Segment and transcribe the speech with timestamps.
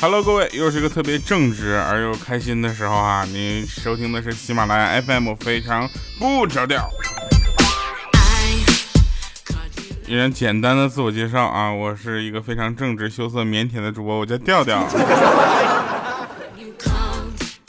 [0.00, 3.22] Hello，各位，又是一个特别正直而又开心的时候啊！
[3.26, 5.86] 你收听的是喜马拉雅 FM，非常
[6.18, 6.88] 不着调。
[10.06, 14.88] 一人简单的自我介绍啊，我是一个非常正直、羞涩、腼腆的主播，我叫调调。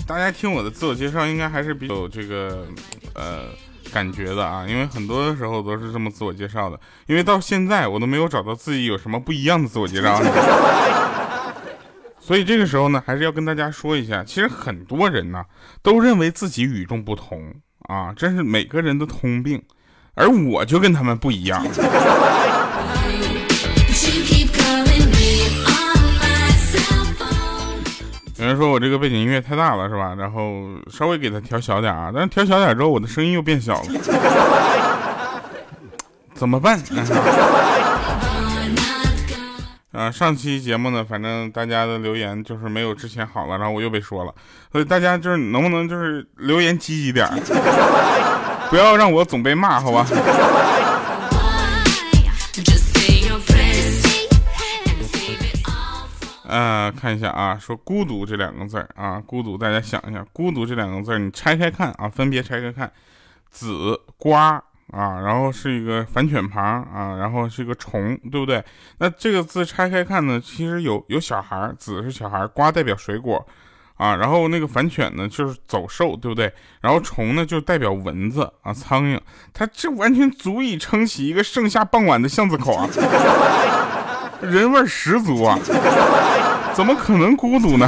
[0.07, 2.65] 大家听我的自我介绍，应该还是比较有这个
[3.13, 3.49] 呃
[3.91, 6.79] 感觉的啊，因为很多的时候都是这么自我介绍的。
[7.07, 10.17] 因为到现在我都没有找到自己有什么不一样的自我介绍，
[12.21, 15.43] 所以这个时候呢，还是要跟大家说一下，其实很多人呢
[15.81, 17.53] 都认为自己与众不同
[17.89, 19.61] 啊，这是每个人的通病。
[20.13, 21.65] 而我就跟他们不一样。
[28.37, 30.13] 有人说我这个背景音乐太大了，是吧？
[30.17, 33.87] 然后稍微给它调小点啊，但是调小点之后，我的声音又变小了，
[36.33, 36.77] 怎么办？
[39.91, 44.33] 啊，上期节目呢，反正大家的留言就是没有之前好了，然后我又被说了，
[44.71, 47.27] 所以大家就是能不能就是留言积极点？
[48.69, 50.07] 不要让我总被骂，好吧？
[56.47, 62.91] 呃，看一下啊，说孤独这两个字啊，孤独，大家想一下，孤独这两个字，你拆开看啊，分别拆开看，
[63.49, 64.61] 子瓜
[64.91, 68.63] 啊，然后是一个反犬旁啊，然后是一个虫，对不对？
[68.99, 73.45] 那这个字拆开看呢，其实有有小孩，子是小孩，瓜代表水果。
[73.97, 76.51] 啊，然后那个反犬呢，就是走兽，对不对？
[76.81, 79.19] 然后虫呢，就代表蚊子啊，苍蝇。
[79.53, 82.89] 它这完全足以撑起一个盛夏傍晚的巷子口啊，
[84.41, 85.59] 人味十足啊，
[86.73, 87.87] 怎么可能孤独呢？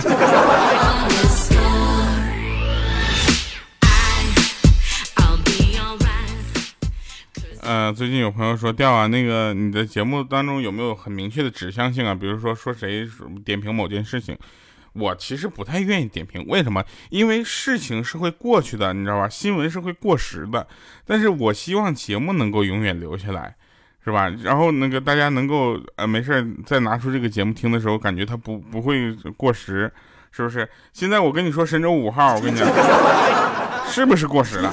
[7.94, 12.16] 最近有朋友说调啊，那个你的节目当中有没有很明确的指向性啊？
[12.16, 13.08] 比如说说谁
[13.46, 14.38] 点评某件事情。
[14.94, 16.84] 我其实不太愿意点评，为什么？
[17.10, 19.28] 因为事情是会过去的，你知道吧？
[19.28, 20.68] 新闻是会过时的，
[21.04, 23.56] 但是我希望节目能够永远留下来，
[24.06, 24.30] 是吧？
[24.44, 29.92] 然后那个大家能够呃没事再拿出这个节目听的时候，感觉它不不会过时，
[30.32, 30.70] 是不是？
[30.94, 32.68] 现在我跟你说神舟五号，我跟你讲，
[33.88, 34.72] 是不是过时了？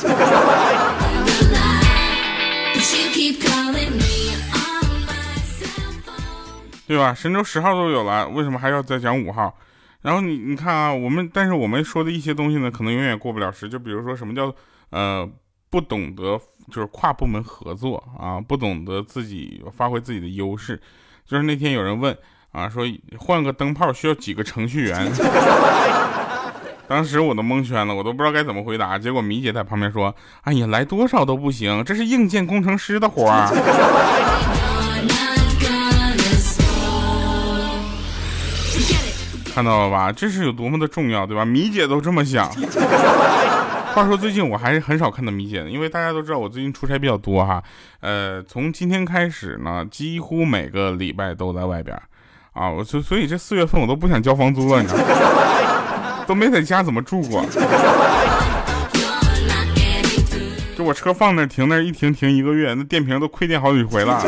[6.90, 7.14] 对吧？
[7.14, 9.56] 神舟十号都有了，为什么还要再讲五号？
[10.02, 13.68] 然后你你看啊，我们但是我们说的一些东西呢，可能永远过不了时。
[13.68, 14.52] 就比如说什么叫
[14.90, 15.24] 呃
[15.70, 16.36] 不懂得
[16.68, 20.82] 就是跨部门合作啊，不懂得自己发挥自己的优势。
[21.24, 22.12] 就是那天有人问
[22.50, 22.84] 啊，说
[23.16, 25.12] 换个灯泡需要几个程序员？
[26.88, 28.98] 当时我都蒙圈了，我都不知道该怎么回答。
[28.98, 30.12] 结果米姐在旁边说
[30.42, 33.46] ：“哎呀，来多少都不行，这是硬件工程师的活儿。”
[39.60, 41.44] 看到了吧，这是有多么的重要，对吧？
[41.44, 42.50] 米姐都这么想。
[43.92, 47.62] 话说最近我还是很少看到米姐的，因为大家都知道我最近出差比较多哈。
[48.00, 51.94] 呃，从今天开始呢，几乎每个礼拜都在外边
[52.54, 52.70] 啊。
[52.70, 56.24] 我所所以这四月份我都不想交房租了，你知道吗？
[56.26, 57.44] 都没在家怎么住过。
[60.74, 64.18] 就我车放那停那一停停一个月，那电瓶都亏电好几回了。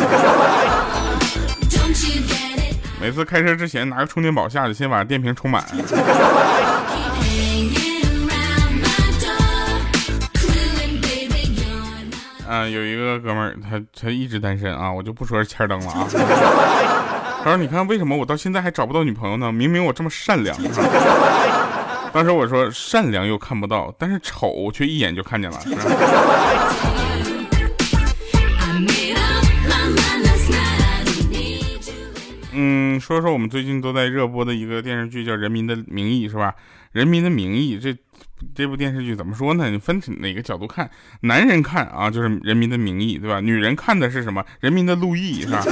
[3.02, 5.60] 每次开车之前拿个充电宝下去，先把电瓶充满。
[12.48, 16.06] 啊，有一个哥们儿，他他一直单身啊，我就不说是欠灯了啊。
[17.42, 19.50] 他说：“你看为什么我到现在还找不到女朋友呢？
[19.50, 20.56] 明明我这么善良。”
[22.14, 25.58] 当时我说：“善良又看不到，但是丑却一眼就看见了。”
[32.52, 36.50] 嗯，说说我们最近都在热播的一个电视剧，叫《人民的名义》，是吧？
[36.92, 37.96] 《人民的名义》这
[38.54, 39.70] 这部电视剧怎么说呢？
[39.70, 40.90] 你分哪个角度看？
[41.22, 43.40] 男人看啊，就是《人民的名义》，对吧？
[43.40, 44.42] 女人看的是什么？
[44.60, 45.62] 《人民的路易》，是吧？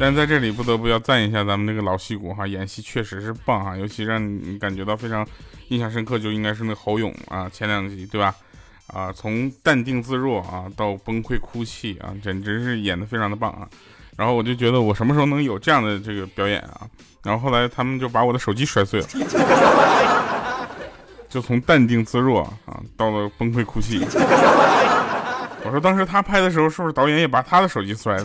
[0.00, 5.26] 但在这里不得不要赞一下咱们那个老戏骨哈，演戏确实是棒哈，尤其让你感觉到非常
[5.68, 8.34] 印象深刻，就应该是那侯勇啊，前两集对吧？
[8.86, 13.68] 啊，从淡定自若啊到崩溃哭泣啊，简直是演的非常的棒啊。
[14.16, 16.86] 然后我就觉得我什么时候能有这样的这个表演啊？
[17.24, 19.06] 然后后来他们就把我的手机摔碎了，
[21.28, 24.00] 就从淡定自若啊到了崩溃哭泣。
[25.64, 28.24] 我说当时他拍的时候，是不是导演也把他的手机摔了？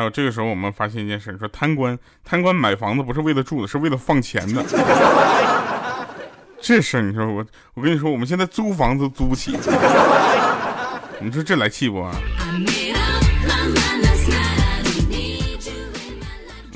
[0.00, 4.64] 还有这个时候我们发现一件事，说贪官贪官买房子不是为了住的，是为了放钱的。
[6.58, 7.44] 这事儿你说我
[7.74, 9.50] 我跟你说，我们现在租房子租不起，
[11.20, 12.00] 你说这来气不？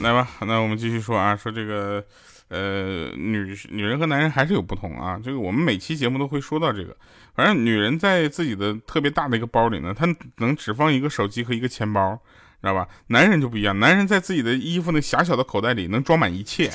[0.03, 2.05] 来吧，那我们继续说啊，说这个，
[2.49, 5.19] 呃，女女人和男人还是有不同啊。
[5.25, 6.95] 这个我们每期节目都会说到这个。
[7.35, 10.07] 反正女人在自己的特别大的一个包里呢，她
[10.37, 12.21] 能只放一个手机和一个钱包，
[12.65, 12.89] 知道吧？
[13.09, 16.71] 男人就不一样，男人在自己的衣服那狭小的口袋里能装满一切。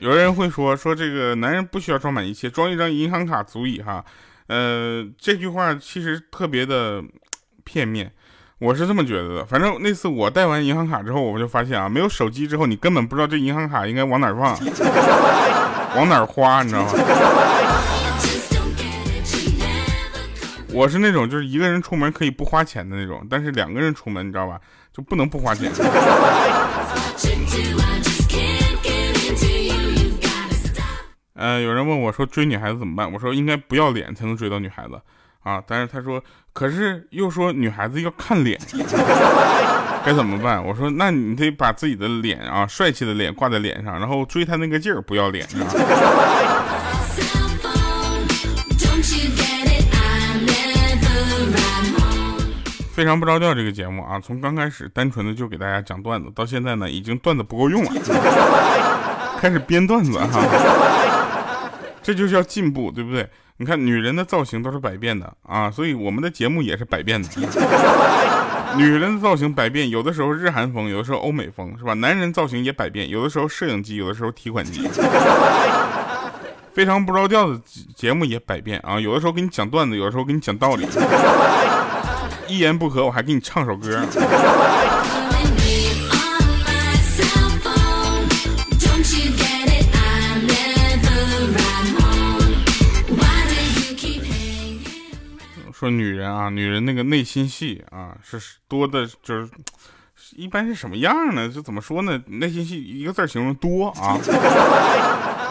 [0.00, 4.04] 有人会说说这个男人不需要装满一切，装一张银行卡足以哈。
[4.46, 7.02] 呃，这句话其实特别的。
[7.66, 8.12] 片面，
[8.58, 9.44] 我是这么觉得的。
[9.46, 14.54] 反正那次我带完银行卡之后，我就发现啊，没有手机之后，你根本不知道这银行卡应该往哪放，
[15.96, 16.92] 往哪花，你知道吗？
[20.74, 24.60] 我是那种就是一个人出门可以不花钱的那种，但是两个人出门，你知道吧，
[24.92, 25.70] 就不能不花钱。
[31.34, 33.12] 呃，有人问我说追女孩子怎么办？
[33.12, 35.00] 我说应该不要脸才能追到女孩子。
[35.44, 35.62] 啊！
[35.66, 36.24] 但是他说，
[36.54, 38.58] 可是又说女孩子要看脸，
[40.02, 40.64] 该怎么办？
[40.64, 46.73] 我说，那你得把自己的脸啊，帅气的脸挂在脸上，然后追她那个劲儿不要脸啊。
[52.94, 57.90] 非常不着调这个节目啊，从刚开始单纯的就给大家讲段子，到现在呢，已经段子不够用了，
[59.40, 60.40] 开始编段子哈，
[62.00, 63.28] 这就叫进步，对不对？
[63.56, 67.28] 你看，女人的造型都是百变的啊，所以我们的节目也是百变的。
[68.76, 71.94] 女人的造型百变，有的时候日韩风，有的时候欧美风，是吧？
[71.94, 74.88] 男人造型也百变，有的时候摄影机，有的时候提款机。
[76.72, 77.60] 非常不着调的
[77.96, 80.86] 节目也百变啊，有的时候给你讲段子，有的时候给你讲道理。
[82.48, 84.06] 一言不合，我还给你唱首歌。
[95.72, 98.38] 说女人啊，女人那个内心戏啊，是
[98.68, 99.50] 多的，就是
[100.36, 101.48] 一般是什么样呢？
[101.48, 102.20] 就怎么说呢？
[102.26, 104.18] 内心戏一个字形容多啊，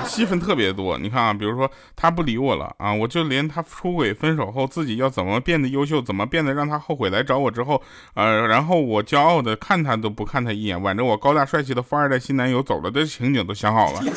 [0.05, 0.97] 戏份特别多。
[0.97, 7.81] 你看啊，比如说他不理我了啊，我就连他出轨分手后自己要怎么变得优秀，怎么变得让他后悔来找我之后，
[8.15, 14.01] 呃，然后我骄傲的看他都不看他一眼，挽着我高大帅气的富二代新男友走了的情景都想好了。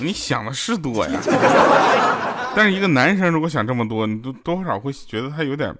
[0.00, 1.12] 你想的是多呀。
[2.56, 5.74] 但是一个男生如果想这么多，你都多少会觉得他有点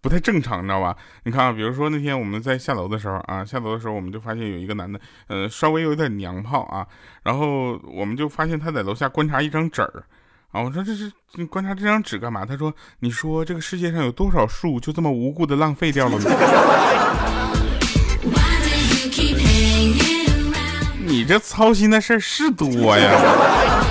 [0.00, 0.96] 不太正常，你知道吧？
[1.24, 6.86] 你看啊，比如说那天我们在下楼的时候啊，下楼的时候我们就发现有一个男的，呃，稍微有点娘炮啊，
[7.24, 10.04] 然后我们就发现他在楼下观察一张纸儿
[10.52, 12.46] 啊，我说这是你观察这张纸干嘛？
[12.46, 16.30] 他说，你说这个世界上有多少树就这么无故的浪费掉了呢？
[21.04, 23.81] 你这操心的事儿是多呀。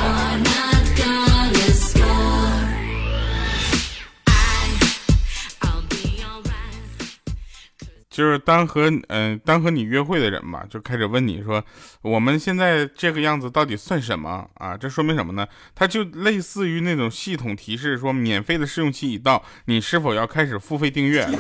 [8.12, 11.64] 就是当和嗯当和你约会的人吧，就开始问你说，
[12.02, 14.76] 我们现在这个样子到底算什么啊？
[14.76, 15.48] 这说明什么呢？
[15.74, 21.26] 它就类似于那种系统提示说，免费的试用期已到，你是否要开始付费订阅？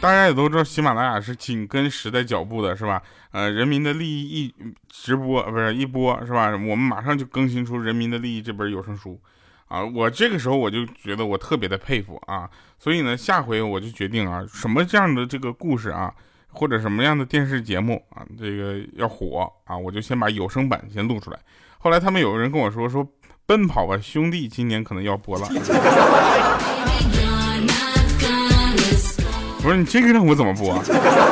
[0.00, 3.00] 大家也都知道，喜马拉雅是紧跟时代脚步的，是吧？
[3.30, 4.54] 呃，人民的利益一
[4.88, 6.50] 直播不是一播，是吧？
[6.50, 9.20] 我们马上就更新出《人民的利益》这本有声书。
[9.68, 12.48] 啊，我这个时候我就觉得我特别的佩服啊，
[12.78, 16.12] 所以呢，下回我就决定啊，什么这样的这个故事啊，
[16.48, 21.38] 或者什么样的电视节目啊，这个要火啊，我就先把有声版先录出来。
[21.78, 23.06] 后来他们有人跟我说说，
[23.46, 25.46] 奔跑吧兄弟今年可能要播了。
[29.60, 30.82] 不是你这个让我怎么播？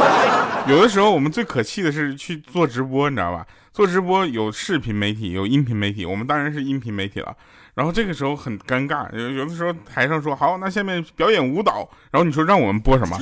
[0.69, 3.47] 有的时候我们最可气的是去做直播，你知道吧？
[3.73, 7.35] 做直播有视频媒体，有音频媒体，我们当然是音频媒体了。
[7.77, 13.19] 然后这个时候很尴尬，有有的时候台上说好，那下面表演舞蹈，然后你说让我们播什么？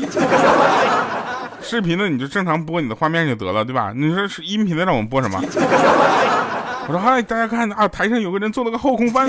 [1.60, 3.92] 视频的你就正常播你的画面就得了，对吧？
[3.92, 5.40] 你说是音频的让我们播什么？
[5.42, 9.28] 我说嗨，大家看啊，台上有个人做了个后空翻。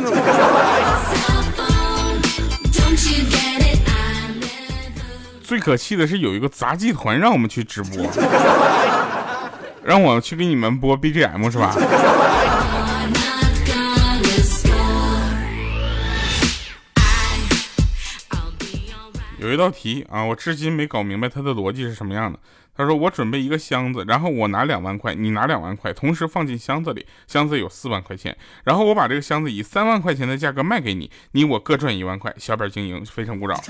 [5.42, 8.06] 最可气的是有一个杂技团让我们去直播，
[9.84, 11.76] 让我去给你们播 BGM 是吧？
[19.38, 22.40] 有一道题啊，我至今没搞明白它的逻辑是什么样的。
[22.78, 33.56] 他说我准备一个箱子，然后我拿两万块，你拿两万块，同时放进箱子里，箱子有四万块钱，然后我把这个箱子以三万块钱的价格卖给你，你我各赚一万块，小本经营，非诚勿扰。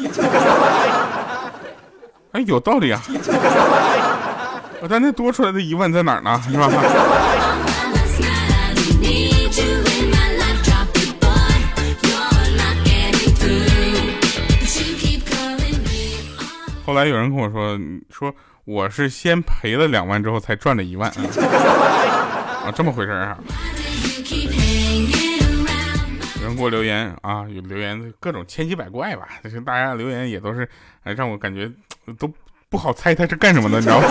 [2.33, 3.01] 哎，有道理啊！
[4.89, 6.41] 但那多出来的一万在哪儿呢？
[6.49, 6.69] 是吧？
[16.85, 21.09] 后来有人跟我说，说我是先赔了两万之后才赚了一万
[22.63, 23.37] 啊，这么回事啊？
[26.39, 30.69] 有人给我留言啊，有留言各种千奇百怪吧，就是大家留言也都是，
[31.03, 31.71] 哎，让我感觉
[32.19, 32.31] 都
[32.69, 34.07] 不好猜他是干什么的，你知道吗？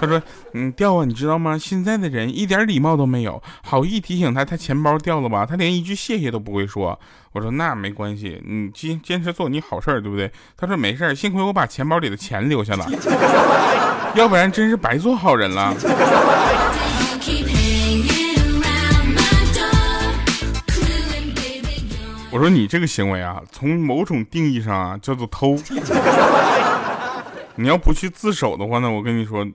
[0.00, 0.22] 他说
[0.54, 1.58] ：“嗯，掉啊，你知道吗？
[1.58, 3.42] 现在的人一点礼貌都没有。
[3.62, 5.44] 好意提醒他，他钱包掉了吧？
[5.44, 6.98] 他连一句谢谢都不会说。”
[7.32, 12.88] 我说：“那没关系，你坚坚持做你好事儿，对不对？”他说：“没事儿幸亏我把钱包里的钱留下了，
[14.16, 15.74] 要不然真是白做好人了。”
[22.32, 25.56] 我说：“你这个行为啊，从某种定义上啊，叫做偷。
[27.56, 29.46] 你要不去自首的话呢，我跟你说。”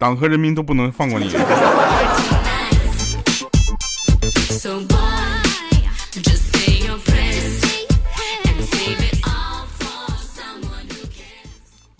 [0.00, 1.30] 党和人民都不能放过你。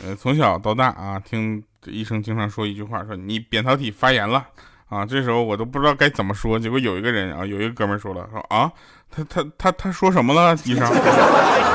[0.02, 4.42] 呃，从小到大啊，听医生经常说一句话，说你扁桃体发炎了
[4.88, 5.04] 啊。
[5.04, 6.58] 这时候我都不知道该怎么说。
[6.58, 8.72] 结果有一个人啊，有一个哥们说了，说啊，
[9.10, 10.56] 他他他他说什么了？
[10.64, 10.90] 医生，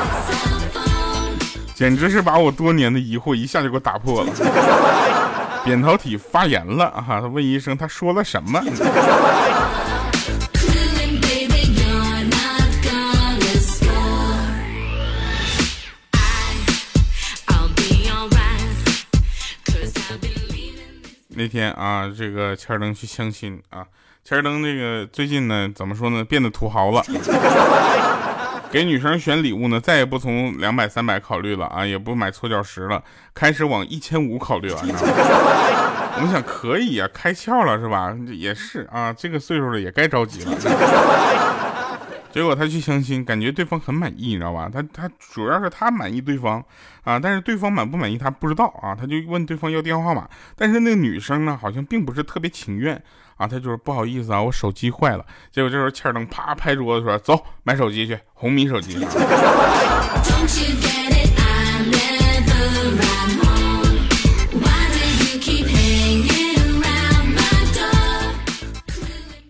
[1.72, 4.32] 简直是把我多年的疑惑一下就给我打破了。
[5.66, 7.04] 扁桃体发炎了啊！
[7.08, 8.62] 他问医生，他说了什么？
[21.30, 23.84] 那天啊，这个千登去相亲啊，
[24.24, 27.02] 千登这个最近呢，怎么说呢，变得土豪了。
[28.72, 34.78] 给女生选礼物呢，再也不从两百三百考虑了啊，也不买搓脚石了，开始往一千五考虑了。
[36.16, 38.14] 我们想可以啊，开窍了是吧？
[38.28, 40.52] 也是啊，这个岁数了也该着急了。
[42.32, 44.68] 结果他去相亲，感觉对方很满意，你知道吧？
[44.70, 46.62] 他他主要是他满意对方
[47.04, 53.02] 啊，但是对方满不满意他不知道啊，他就问对方要电话号码，但是那个女生呢，好像并不是特别情愿。
[53.36, 55.24] 啊，他就是不好意思啊，我手机坏了。
[55.50, 58.98] 结果这时候欠儿登啪拍桌子说：“走，买手机去，红米手机。”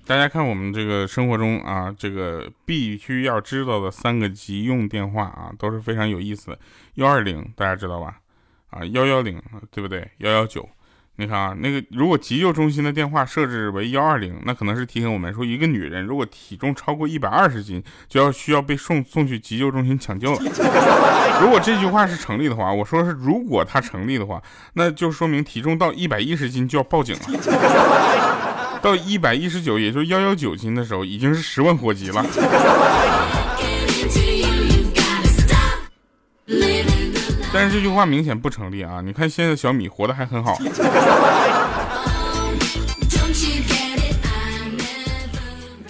[0.09, 6.59] 大家看我们这个生活中啊，这个必须要知道的三个急用电话啊，都是非常有意思的。
[6.95, 8.19] 幺二零大家知道吧？
[8.71, 10.09] 啊，幺幺零对不对？
[10.19, 10.69] 幺幺九。
[11.19, 20.41] 你看啊，那个如果急救中心的电话设置为幺二零，那可能是提醒我们说，一个女人如果体重超过一百二十斤，就要需要被送送去急救中心抢救了。
[21.41, 24.43] 如果这句话是成立的话，我说是如果它成立的话，
[24.75, 28.81] 那就说明体重到一百一十斤就要报警了。
[28.83, 32.23] 到一百一十九，也就幺幺九斤的时候，已经是十万火急了。
[37.59, 39.01] 但是这句话明显不成立啊！
[39.03, 40.55] 你看现在小米活得还很好。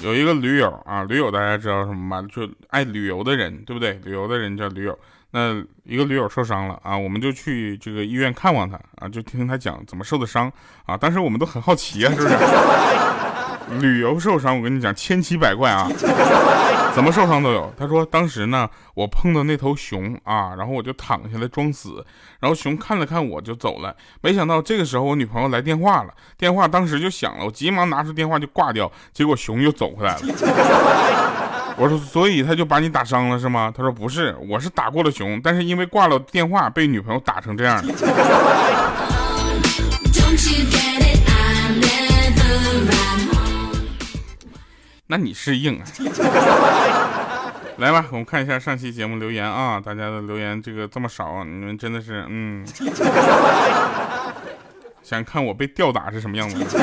[0.00, 2.24] 有一个驴友啊，驴友大家知道什么吗？
[2.32, 3.94] 就爱旅游的人，对不对？
[4.04, 4.96] 旅游的人叫驴友。
[5.32, 10.48] 那一个驴友受伤了啊，我们就去这个医院看望他啊，就听他讲怎么受的伤
[10.84, 10.96] 啊。
[10.96, 12.36] 当时我们都很好奇啊，是不是？
[13.80, 15.88] 旅游受伤，我跟你讲千奇百怪啊，
[16.94, 17.72] 怎么受伤都有。
[17.76, 22.04] 他说当时呢，我碰到那头熊啊，然后我就躺下来装死，
[22.40, 23.94] 然后熊看了看我就走了。
[24.20, 30.22] 没想到这个时候我女朋友来电话了，电话当时就响了，我急忙拿出电话就挂掉，结果熊又走回来了。
[31.78, 33.70] 我说所以他就把你打伤了是吗？
[33.76, 37.92] 他说不是，我是打过了熊，但是因为挂了电话被女朋友打成这样的。
[45.08, 45.84] 那你是硬啊！
[47.78, 52.66] 来吧，我们看一下上期节目留言啊，大家的留言这个这么少，你们真的是嗯，
[55.02, 56.64] 想看我被吊打是什么样子？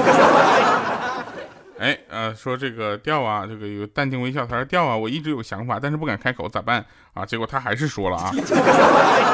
[1.80, 7.26] 哎，呃，说这个吊啊，这个有淡定微笑，他说吊啊，我一直有想法，但是不敢开口，咋办啊？
[7.26, 8.32] 结果他还是说了啊，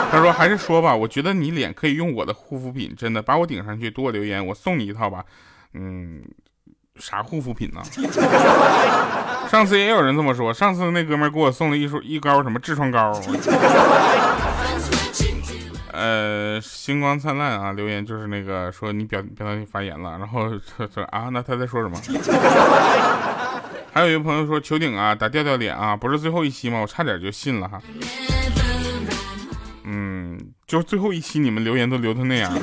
[0.10, 5.26] 他说还是说吧，我觉得你脸可以用我的护肤品，真的把我顶上去，多留言，我送你一套吧，
[5.74, 6.24] 嗯。
[7.00, 7.82] 啥护肤品呢？
[9.50, 10.54] 上次也有人这么说。
[10.54, 13.12] 上次那哥们给我送了一束一膏什么痔疮膏。
[15.92, 20.50] 呃，星光灿烂啊，留言就是那个说你表表达你发言了，然后
[20.94, 22.00] 说啊，那他在说什么？
[23.92, 26.80] 还有一个朋友说求顶啊，打调调脸啊，不是最后一期吗？
[26.80, 27.82] 我差点就信了哈。
[29.84, 32.54] 嗯，就最后一期你们留言都留成那样，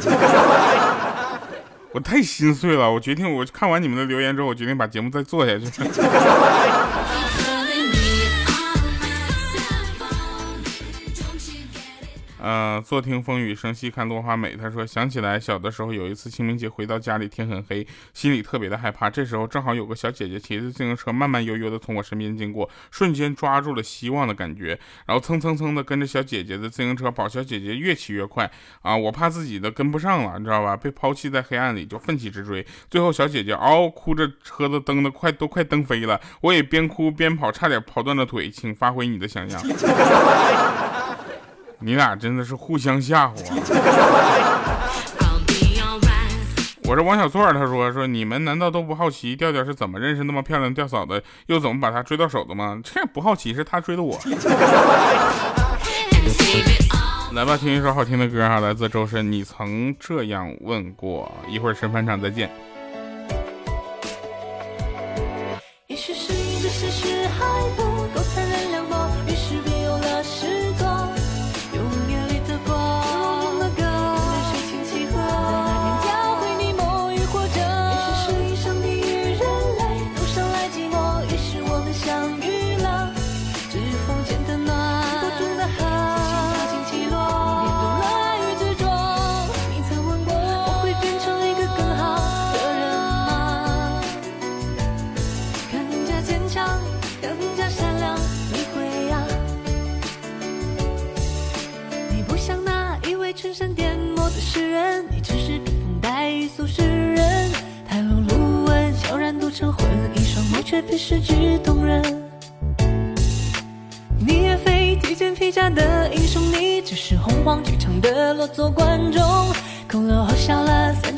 [1.97, 2.93] 我太心碎了。
[2.93, 5.65] 我决定，我看完你们的留言之后，我决定把节目再做下去。
[12.47, 14.55] 呃，坐听风雨声，细看落花美。
[14.55, 17.85] 他说，想起来小的时候，有一次清明节回到家里，天很黑，
[18.15, 19.11] 心里特别的害怕。
[19.11, 27.29] 这时候正好有个小姐姐骑着自行车，慢慢悠悠的从我身边经过，瞬间抓住了希望的感觉，然后蹭蹭蹭的跟着小姐姐的自行车跑。
[27.29, 28.49] 小姐姐越骑越快
[28.83, 30.77] 啊，我怕自己的跟不上了，你知道吧？
[30.77, 32.65] 被抛弃在黑暗里，就奋起直追。
[32.89, 38.49] 最后小姐姐嗷哭着，车子蹬的快都快蹬飞了，我也边哭边跑，差点跑断了腿。
[38.49, 39.61] 请发挥你的想象。
[41.81, 43.57] 你俩真的是互相吓唬啊！
[46.85, 52.81] 我是王小错，他说说你们难道都不好奇调调是怎么认识那么漂亮调嫂的，又怎么把她追到手的吗？
[52.83, 54.19] 这不好奇，是他追的我。
[57.35, 61.31] 来吧，听一首好听的歌哈，来自周深，你曾这样问过。
[61.47, 62.51] 一会儿神返场再见。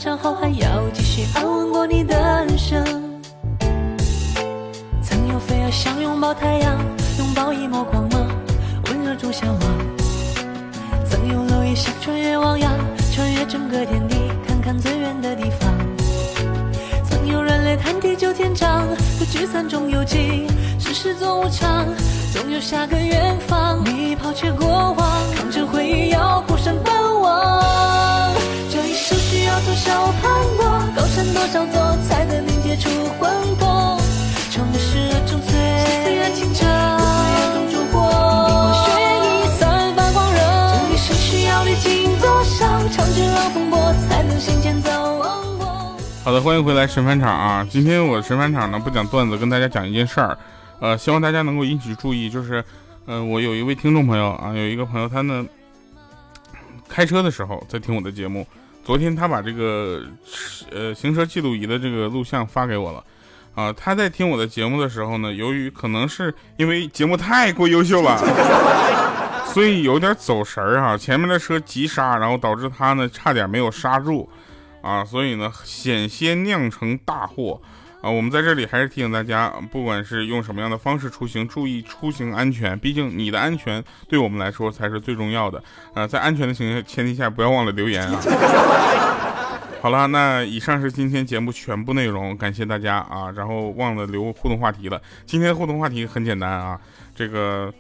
[0.09, 2.17] 了，散场后还要继续安稳过你的
[2.47, 2.83] 人生。
[5.03, 6.79] 曾有飞蛾想拥抱太阳，
[7.19, 8.27] 拥抱一抹光芒，
[8.87, 9.61] 温热中向往。
[11.05, 12.73] 曾有蝼蚁想穿越汪洋，
[13.13, 14.17] 穿越整个天地，
[14.47, 15.71] 看看最远的地方。
[17.05, 18.87] 曾有人类谈地久天长。
[19.31, 20.47] 聚散终有尽，
[20.81, 21.87] 世事总无常，
[22.33, 23.85] 总有下个远方。
[23.85, 24.67] 你抛却过
[24.97, 26.88] 往，扛着回忆要破山。
[29.65, 33.99] 多少攀过，高山多少座，才能凝结出魂魄？
[34.51, 35.53] 唱的是纯粹，
[36.05, 38.09] 虽然清澈，眼中烛火，
[38.47, 40.39] 冰火血液散发光热。
[40.89, 44.91] 这一生需要历经多少长卷浪风波，才能行前走？
[46.25, 47.67] 好的，欢迎回来神返场啊！
[47.69, 50.39] 今天我神返场呢不讲段子，跟大家讲一件事儿，
[50.79, 52.63] 呃，希望大家能够引起注意，就是，
[53.07, 55.45] 呃，我有一位听众朋友啊，有一个朋友他呢
[56.87, 58.47] 开车的时候在听我的节目，
[58.89, 60.03] 昨天他把这个
[60.73, 63.05] 呃行车记录仪的这个录像发给我了，
[63.55, 68.17] 啊，他在听我的节目的时候呢，由于可能是因为节目太过优秀了，
[69.53, 74.27] 所以有点走神儿哈，前面的车急刹，然后导致他呢差点没有刹住。
[74.81, 77.61] 啊，所以呢，险些酿成大祸
[78.01, 78.11] 啊！
[78.11, 82.79] 我们在这里还是提醒大家，不管是用什么样的方式出行，注意出行安全。
[82.79, 85.63] 毕竟你的安全对我们来说才是最重要的。
[85.95, 88.21] 呃，在安全的情前提下，不要忘了留言啊！
[89.83, 93.31] 好了，那以上是今天节目全部内容，感谢大家啊！
[93.35, 95.01] 然后忘了留互动话题了。
[95.27, 96.79] 今天互动话题很简单啊，
[97.15, 97.73] 这个，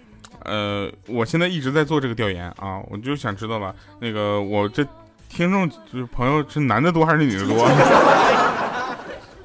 [0.44, 4.84] 呃，我现在一直在做这个调研啊，我就想知道了，那个我这。
[5.30, 7.68] 听众就是朋友是男的多还是女的多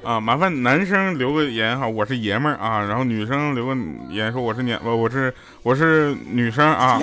[0.03, 0.19] 啊？
[0.19, 2.83] 麻烦男生留个言哈，我是爷们儿啊。
[2.83, 3.77] 然后女生留个
[4.09, 7.01] 言说我是年我我是我是女生啊。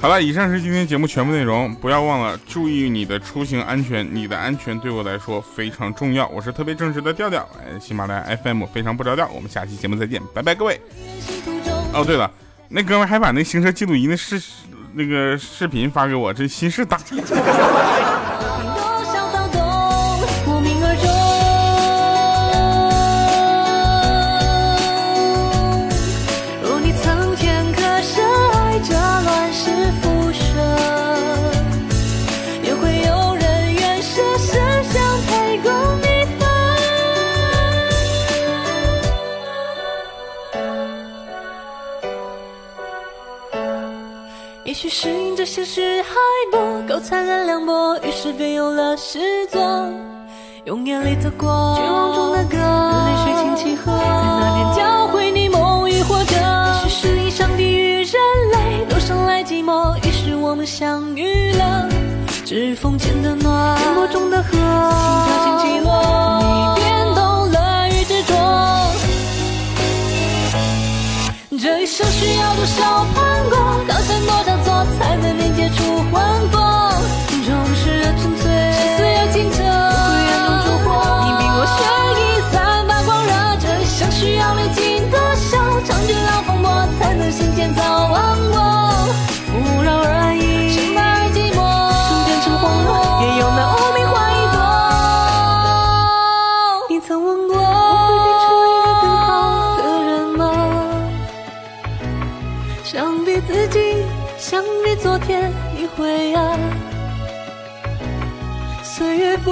[0.00, 6.26] 好了，以上是今天节目全部内容，不要忘了注意你的出行安全，你的安全对我来说非常重要。
[6.28, 9.28] 我是特别正直的调调，哎喜马拉雅 FM 非常不着调。
[9.28, 10.80] 我们下期节目再见，拜拜各位。
[11.92, 12.30] 哦对了，
[12.68, 14.40] 那哥们还把那行车记录仪那视。
[14.92, 16.98] 那个视频发给我，这心事大。
[44.74, 45.36] 适应。
[45.36, 46.14] 这现实还
[46.50, 49.60] 不，够灿烂凉薄，于是便有了诗作。
[50.64, 56.36] 用眼里的光，绝望中的歌，泪水轻轻合，在那天教会你梦与活着。
[56.36, 58.14] 也许是以上帝与人
[58.52, 61.88] 类都生来寂寞，于是我们相遇了。
[62.44, 65.88] 指缝间的暖，沉默中的河，心跳轻起落，
[66.42, 68.34] 你变懂了与执着。
[71.58, 73.56] 这一生需要多少盼过，
[73.88, 74.56] 高山多少
[75.60, 76.89] 接出魂魄？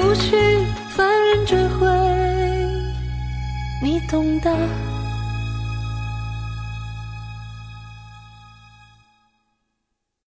[0.09, 0.39] 不去，
[0.89, 1.87] 凡人追悔，
[3.83, 4.88] 你懂得。